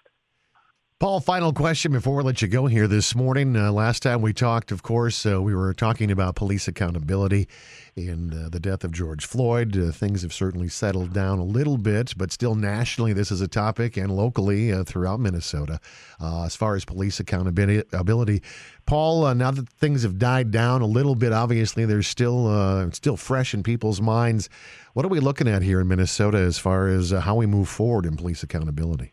Paul, 1.01 1.21
final 1.21 1.53
question 1.53 1.93
before 1.93 2.17
we 2.17 2.25
let 2.25 2.43
you 2.43 2.49
go 2.49 2.67
here 2.67 2.89
this 2.89 3.15
morning. 3.15 3.55
Uh, 3.55 3.71
last 3.71 4.03
time 4.03 4.21
we 4.21 4.33
talked, 4.33 4.73
of 4.73 4.83
course, 4.83 5.25
uh, 5.25 5.41
we 5.41 5.55
were 5.55 5.73
talking 5.73 6.11
about 6.11 6.35
police 6.35 6.67
accountability 6.67 7.47
in 7.95 8.35
uh, 8.35 8.49
the 8.49 8.59
death 8.59 8.83
of 8.83 8.91
George 8.91 9.25
Floyd. 9.25 9.79
Uh, 9.79 9.93
things 9.93 10.23
have 10.23 10.33
certainly 10.33 10.67
settled 10.67 11.13
down 11.13 11.39
a 11.39 11.45
little 11.45 11.79
bit, 11.79 12.15
but 12.17 12.33
still 12.33 12.57
nationally, 12.57 13.13
this 13.13 13.31
is 13.31 13.41
a 13.41 13.47
topic, 13.47 13.97
and 13.97 14.11
locally 14.11 14.73
uh, 14.73 14.83
throughout 14.83 15.21
Minnesota, 15.21 15.79
uh, 16.21 16.43
as 16.43 16.57
far 16.57 16.75
as 16.75 16.85
police 16.85 17.21
accountability. 17.21 18.43
Paul, 18.85 19.33
now 19.37 19.53
that 19.53 19.69
things 19.69 20.03
have 20.03 20.19
died 20.19 20.51
down 20.51 20.83
a 20.83 20.87
little 20.87 21.15
bit, 21.15 21.33
obviously, 21.33 21.85
there's 21.85 22.09
still 22.09 22.91
still 22.91 23.17
fresh 23.17 23.55
in 23.55 23.63
people's 23.63 24.01
minds. 24.01 24.49
What 24.95 25.05
are 25.05 25.11
we 25.11 25.21
looking 25.21 25.47
at 25.47 25.63
here 25.63 25.81
in 25.81 25.87
Minnesota 25.87 26.39
as 26.39 26.59
far 26.59 26.89
as 26.89 27.13
how 27.13 27.37
we 27.37 27.47
move 27.47 27.69
forward 27.69 28.05
in 28.05 28.17
police 28.17 28.43
accountability? 28.43 29.13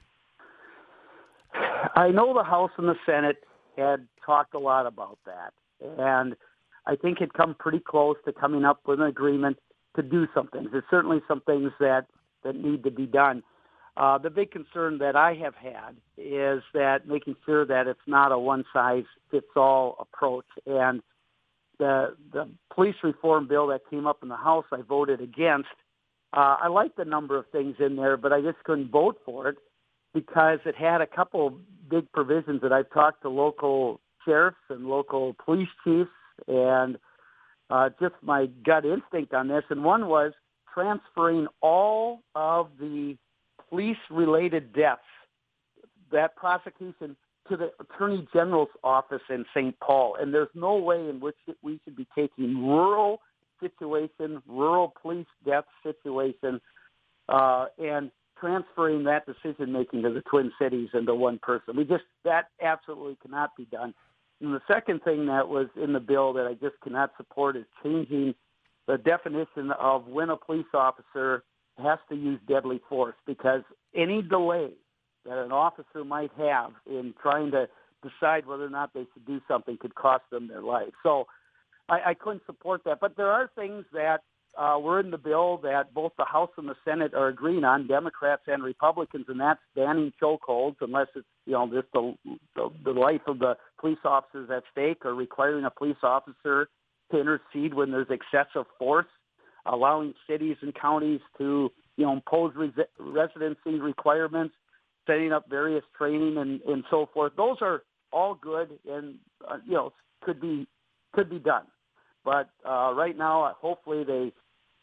I 1.96 2.10
know 2.10 2.34
the 2.34 2.44
House 2.44 2.72
and 2.77 2.88
the 2.88 2.96
Senate 3.06 3.44
had 3.77 4.08
talked 4.25 4.54
a 4.54 4.60
lot 4.60 4.86
about 4.86 5.20
that, 5.25 5.54
and 6.00 6.36
I 6.86 6.96
think 6.96 7.20
had 7.20 7.34
come 7.34 7.56
pretty 7.58 7.80
close 7.80 8.15
to 8.25 8.34
coming 8.34 8.63
up 8.63 8.82
with 8.86 9.00
an 9.00 9.08
agreement 9.08 9.58
to 9.96 10.01
do 10.01 10.27
some 10.34 10.48
things. 10.48 10.70
There's 10.72 10.84
certainly 10.89 11.22
some 11.27 11.42
things 11.42 11.72
that 11.80 12.06
that 12.44 12.56
need 12.56 12.84
to 12.84 12.92
be 12.92 13.06
done. 13.06 13.44
Uh, 13.98 14.18
the 14.18 14.30
big 14.30 14.51
concern 14.51 14.98
that 15.00 15.15
I 15.15 15.34
have 15.36 15.56
had 15.56 15.96
is 16.18 16.62
that 16.74 17.08
making 17.08 17.36
sure 17.46 17.65
that 17.65 17.88
it's 17.88 18.00
not 18.08 18.32
a 18.32 18.38
one 18.38 18.65
size 18.74 19.06
fits 19.32 19.48
all 19.56 19.96
approach. 20.00 20.46
And 20.65 21.01
the 21.80 22.15
the 22.32 22.50
police 22.74 22.96
reform 23.04 23.48
bill 23.48 23.68
that 23.68 23.82
came 23.89 24.06
up 24.06 24.20
in 24.22 24.30
the 24.30 24.38
House, 24.38 24.65
I 24.72 24.82
voted 24.82 25.22
against. 25.22 25.70
Uh, 26.34 26.58
I 26.62 26.68
like 26.68 26.96
the 26.98 27.06
number 27.06 27.38
of 27.38 27.46
things 27.51 27.77
in 27.80 27.96
there, 27.96 28.18
but 28.18 28.34
I 28.34 28.42
just 28.42 28.62
couldn't 28.65 28.92
vote 28.92 29.20
for 29.25 29.48
it 29.48 29.58
because 30.15 30.60
it 30.65 30.75
had 30.75 31.01
a 31.01 31.05
couple 31.05 31.60
big 31.89 32.10
provisions 32.13 32.62
that 32.62 32.72
I've 32.72 32.89
talked 32.91 33.22
to 33.24 33.29
local 33.29 34.00
sheriffs 34.24 34.57
and 34.69 34.88
local 34.88 35.36
police 35.43 35.67
chiefs 35.84 36.10
and 36.48 36.98
uh, 37.69 37.89
just 38.00 38.15
my 38.22 38.48
gut 38.65 38.86
instinct 38.86 39.34
on 39.34 39.50
this. 39.50 39.63
And 39.69 39.84
one 39.84 40.07
was 40.07 40.31
transferring 40.74 41.48
all 41.62 42.22
of 42.34 42.69
the 42.79 43.17
police 43.69 43.98
related 44.10 44.72
deaths, 44.74 45.01
that 46.13 46.38
prosecution 46.38 47.17
to 47.50 47.57
the 47.57 47.72
Attorney 47.81 48.25
General's 48.34 48.69
office 48.86 49.22
in 49.29 49.45
St. 49.53 49.77
Paul. 49.81 50.15
And 50.19 50.34
there's 50.34 50.48
no 50.55 50.77
way 50.77 51.10
in 51.10 51.19
which 51.19 51.36
we 51.62 51.79
should 51.84 51.98
be 51.98 52.07
taking 52.17 52.65
rural 52.65 53.19
situation, 53.60 54.41
rural 54.48 54.93
police 55.01 55.27
death 55.45 55.65
situation, 55.84 56.62
uh, 57.27 57.65
and 57.77 58.12
transferring 58.46 59.04
that 59.06 59.25
decision 59.25 59.72
making 59.72 60.04
to 60.04 60.12
the 60.12 60.22
Twin 60.22 60.52
Cities 60.62 60.90
into 60.94 61.16
one 61.16 61.40
person. 61.40 61.75
We 61.75 61.84
just 61.84 62.04
that 62.24 62.50
absolutely 62.62 63.18
cannot 63.22 63.56
be 63.58 63.66
done. 63.66 63.94
And 64.40 64.54
the 64.54 64.62
second 64.68 65.02
thing 65.04 65.25
that 65.28 65.48
was 65.48 65.68
in 65.82 65.94
the 65.94 66.00
bill 66.00 66.34
that 66.34 66.46
I 66.46 66.54
just 66.54 66.80
cannot 66.84 67.12
support 67.18 67.56
is 67.56 67.66
changing 67.84 68.36
the 68.88 68.98
definition 68.98 69.72
of 69.72 70.08
when 70.08 70.30
a 70.30 70.38
police 70.38 70.66
officer 70.74 71.44
has 71.82 71.98
to 72.10 72.16
use 72.16 72.40
deadly 72.48 72.80
force 72.88 73.16
because 73.25 73.62
any 73.96 74.22
delay 74.22 74.70
that 75.25 75.38
an 75.38 75.52
officer 75.52 76.04
might 76.06 76.32
have 76.38 76.72
in 76.86 77.16
trying 77.20 77.50
to 77.52 77.68
decide 78.04 78.46
whether 78.46 78.66
or 78.66 78.70
not 78.70 78.94
they 78.94 79.08
should 79.14 79.25
do 79.25 79.42
something 79.48 79.78
could 79.78 79.96
cost 79.96 80.24
them 80.32 80.48
their 80.48 80.62
life. 80.62 80.94
So 81.02 81.25
I, 81.90 82.00
I 82.08 82.14
couldn't 82.14 82.44
support 82.46 82.84
that. 82.86 83.00
But 83.00 83.18
there 83.18 83.32
are 83.32 83.50
things 83.56 83.86
that 83.94 84.22
uh, 84.57 84.77
we're 84.79 85.00
in 85.00 85.12
the 85.12 85.17
bill 85.17 85.57
that 85.63 85.93
both 85.93 86.13
the 86.17 86.25
House 86.25 86.50
and 86.57 86.67
the 86.67 86.75
Senate 86.85 87.13
are 87.13 87.27
agreeing 87.27 87.63
on, 87.63 87.88
Democrats 87.88 88.43
and 88.47 88.63
Republicans, 88.63 89.25
and 89.27 89.39
that's 89.39 89.59
banning 89.75 90.13
chokeholds 90.21 90.77
unless 90.81 91.07
it's 91.15 91.27
you 91.45 91.53
know 91.53 91.67
just 91.67 91.88
the, 91.93 92.13
the 92.55 92.69
the 92.83 92.91
life 92.91 93.21
of 93.27 93.39
the 93.39 93.55
police 93.79 93.97
officers 94.05 94.50
at 94.50 94.63
stake, 94.71 95.05
or 95.05 95.13
requiring 95.13 95.65
a 95.65 95.69
police 95.69 95.97
officer 96.03 96.69
to 97.12 97.19
intercede 97.19 97.74
when 97.74 97.91
there's 97.91 98.07
excessive 98.09 98.65
force, 98.79 99.07
allowing 99.65 100.13
cities 100.29 100.57
and 100.62 100.74
counties 100.74 101.21
to 101.38 101.71
you 101.97 102.05
know 102.05 102.13
impose 102.13 102.53
res- 102.55 102.71
residency 103.00 103.79
requirements, 103.79 104.55
setting 105.05 105.33
up 105.33 105.45
various 105.50 105.83
training 105.97 106.38
and 106.38 106.62
and 106.62 106.83
so 106.89 107.09
forth. 107.13 107.33
Those 107.35 107.57
are 107.62 107.83
all 108.12 108.35
good 108.35 108.79
and 108.89 109.15
uh, 109.50 109.57
you 109.65 109.74
know 109.74 109.93
could 110.24 110.39
be 110.39 110.67
could 111.13 111.29
be 111.29 111.39
done. 111.39 111.65
But 112.24 112.50
uh, 112.67 112.91
right 112.95 113.15
now, 113.15 113.55
hopefully 113.62 114.03
they 114.03 114.33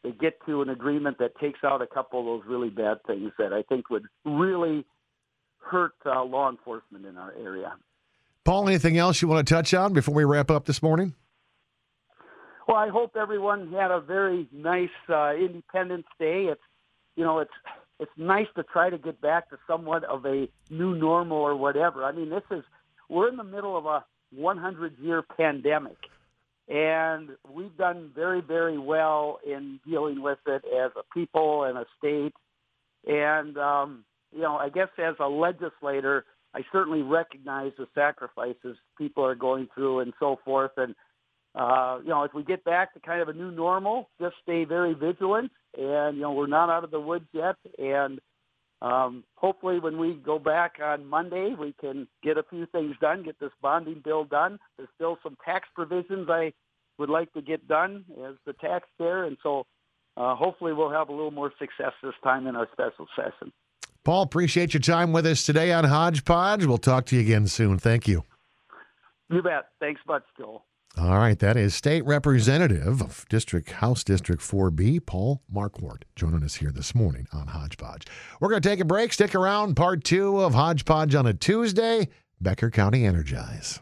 they 0.03 0.11
get 0.13 0.45
to 0.47 0.63
an 0.63 0.69
agreement 0.69 1.19
that 1.19 1.37
takes 1.39 1.61
out 1.65 1.81
a 1.83 1.87
couple 1.87 2.21
of 2.21 2.27
those 2.27 2.49
really 2.49 2.71
bad 2.71 2.99
things 3.07 3.33
that 3.39 3.53
I 3.53 3.63
think 3.63 3.91
would 3.91 4.05
really 4.25 4.85
hurt 5.59 5.95
uh, 6.05 6.25
law 6.25 6.51
enforcement 6.51 7.07
in 7.07 7.17
our 7.17 7.33
area. 7.35 7.73
Paul, 8.45 8.69
anything 8.69 8.99
else 8.99 9.23
you 9.23 9.29
want 9.29 9.47
to 9.47 9.55
touch 9.55 9.73
on 9.73 9.93
before 9.93 10.15
we 10.15 10.25
wrap 10.25 10.51
up 10.51 10.65
this 10.65 10.83
morning? 10.83 11.15
Well, 12.67 12.77
I 12.77 12.89
hope 12.89 13.17
everyone 13.17 13.73
had 13.73 13.91
a 13.91 14.01
very 14.01 14.49
nice 14.53 14.89
uh, 15.09 15.35
Independence 15.35 16.07
Day. 16.19 16.47
It's 16.51 16.61
you 17.17 17.25
know 17.25 17.39
it's 17.41 17.53
it's 18.01 18.11
nice 18.17 18.47
to 18.57 18.63
try 18.65 18.91
to 18.91 18.99
get 18.99 19.21
back 19.21 19.51
to 19.51 19.59
somewhat 19.67 20.05
of 20.05 20.25
a 20.27 20.49
new 20.71 20.95
normal 20.95 21.39
or 21.39 21.57
whatever. 21.57 22.05
I 22.05 22.13
mean, 22.13 22.31
this 22.31 22.43
is 22.51 22.65
we're 23.09 23.29
in 23.29 23.37
the 23.37 23.45
middle 23.45 23.77
of 23.77 23.87
a 23.87 24.05
100 24.35 24.99
year 24.99 25.23
pandemic, 25.23 25.97
and 26.73 27.31
we've 27.53 27.77
done 27.77 28.11
very 28.15 28.41
very 28.41 28.79
well 28.79 29.39
in 29.47 29.79
dealing 29.87 30.23
with 30.23 30.39
it 30.47 30.63
as 30.65 30.91
a 30.97 31.03
people 31.13 31.65
and 31.65 31.77
a 31.77 31.85
state. 31.99 32.33
And 33.07 33.59
um, 33.59 34.05
you 34.33 34.41
know, 34.41 34.57
I 34.57 34.69
guess 34.69 34.89
as 34.99 35.15
a 35.21 35.29
legislator, 35.29 36.25
I 36.55 36.63
certainly 36.73 37.03
recognize 37.03 37.73
the 37.79 37.87
sacrifices 37.95 38.77
people 38.99 39.25
are 39.25 39.35
going 39.35 39.69
through 39.75 40.01
and 40.01 40.13
so 40.19 40.39
forth. 40.45 40.73
And, 40.77 40.95
uh, 41.55 41.99
you 42.03 42.11
know, 42.11 42.25
if 42.25 42.35
we 42.35 42.43
get 42.43 42.65
back 42.65 42.95
to 42.95 43.01
kind 43.01 43.23
of 43.23 43.29
a 43.29 43.33
new 43.33 43.51
normal, 43.51 44.09
just 44.21 44.37
stay 44.43 44.65
very 44.65 44.95
vigilant. 44.95 45.51
And, 45.77 46.17
you 46.17 46.23
know, 46.23 46.33
we're 46.33 46.47
not 46.47 46.71
out 46.71 46.85
of 46.85 46.91
the 46.91 47.01
woods 47.01 47.27
yet. 47.33 47.57
And 47.79 48.21
um, 48.83 49.25
hopefully 49.37 49.79
when 49.79 49.99
we 49.99 50.15
go 50.15 50.39
back 50.39 50.77
on 50.83 51.07
Monday, 51.07 51.55
we 51.59 51.75
can 51.81 52.07
get 52.23 52.37
a 52.37 52.43
few 52.43 52.67
things 52.67 52.97
done, 53.01 53.23
get 53.23 53.39
this 53.39 53.53
bonding 53.63 54.03
bill 54.05 54.25
done. 54.25 54.59
There's 54.77 54.89
still 54.95 55.19
some 55.23 55.37
tax 55.45 55.69
provisions 55.75 56.29
I 56.31 56.53
would 56.99 57.11
like 57.11 57.33
to 57.33 57.43
get 57.43 57.67
done 57.69 58.05
as 58.27 58.35
the 58.47 58.53
taxpayer. 58.55 59.25
And 59.25 59.37
so 59.43 59.65
uh, 60.17 60.35
hopefully 60.35 60.73
we'll 60.73 60.91
have 60.91 61.09
a 61.09 61.13
little 61.13 61.31
more 61.31 61.53
success 61.59 61.93
this 62.03 62.15
time 62.23 62.47
in 62.47 62.57
our 62.57 62.69
special 62.73 63.07
session. 63.17 63.53
Paul, 64.05 64.23
appreciate 64.23 64.75
your 64.75 64.81
time 64.81 65.13
with 65.13 65.27
us 65.27 65.45
today 65.45 65.73
on 65.73 65.85
Hodgepodge. 65.85 66.67
We'll 66.67 66.79
talk 66.79 67.07
to 67.07 67.17
you 67.17 67.23
again 67.23 67.47
soon. 67.47 67.79
Thank 67.79 68.09
you. 68.09 68.25
You 69.31 69.43
bet. 69.43 69.69
Thanks 69.81 70.01
much, 70.07 70.25
Joel. 70.37 70.65
All 70.99 71.17
right, 71.17 71.39
that 71.39 71.57
is 71.57 71.75
State 71.75 72.05
Representative 72.05 73.01
of 73.01 73.27
District 73.31 73.71
House 73.71 74.05
District 74.05 74.43
4B, 74.43 75.07
Paul 75.07 75.41
Marquart, 75.51 76.03
joining 76.15 76.43
us 76.43 76.57
here 76.57 76.71
this 76.71 76.95
morning 76.95 77.27
on 77.33 77.47
Hodgepodge. 77.47 78.07
We're 78.41 78.51
going 78.51 78.61
to 78.61 78.69
take 78.69 78.81
a 78.81 78.85
break. 78.85 79.15
Stick 79.15 79.35
around. 79.35 79.75
Part 79.75 80.05
two 80.05 80.41
of 80.41 80.53
Hodgepodge 80.53 81.15
on 81.15 81.27
a 81.27 81.33
Tuesday. 81.33 82.09
Becker 82.43 82.69
County 82.69 83.07
Energize. 83.07 83.81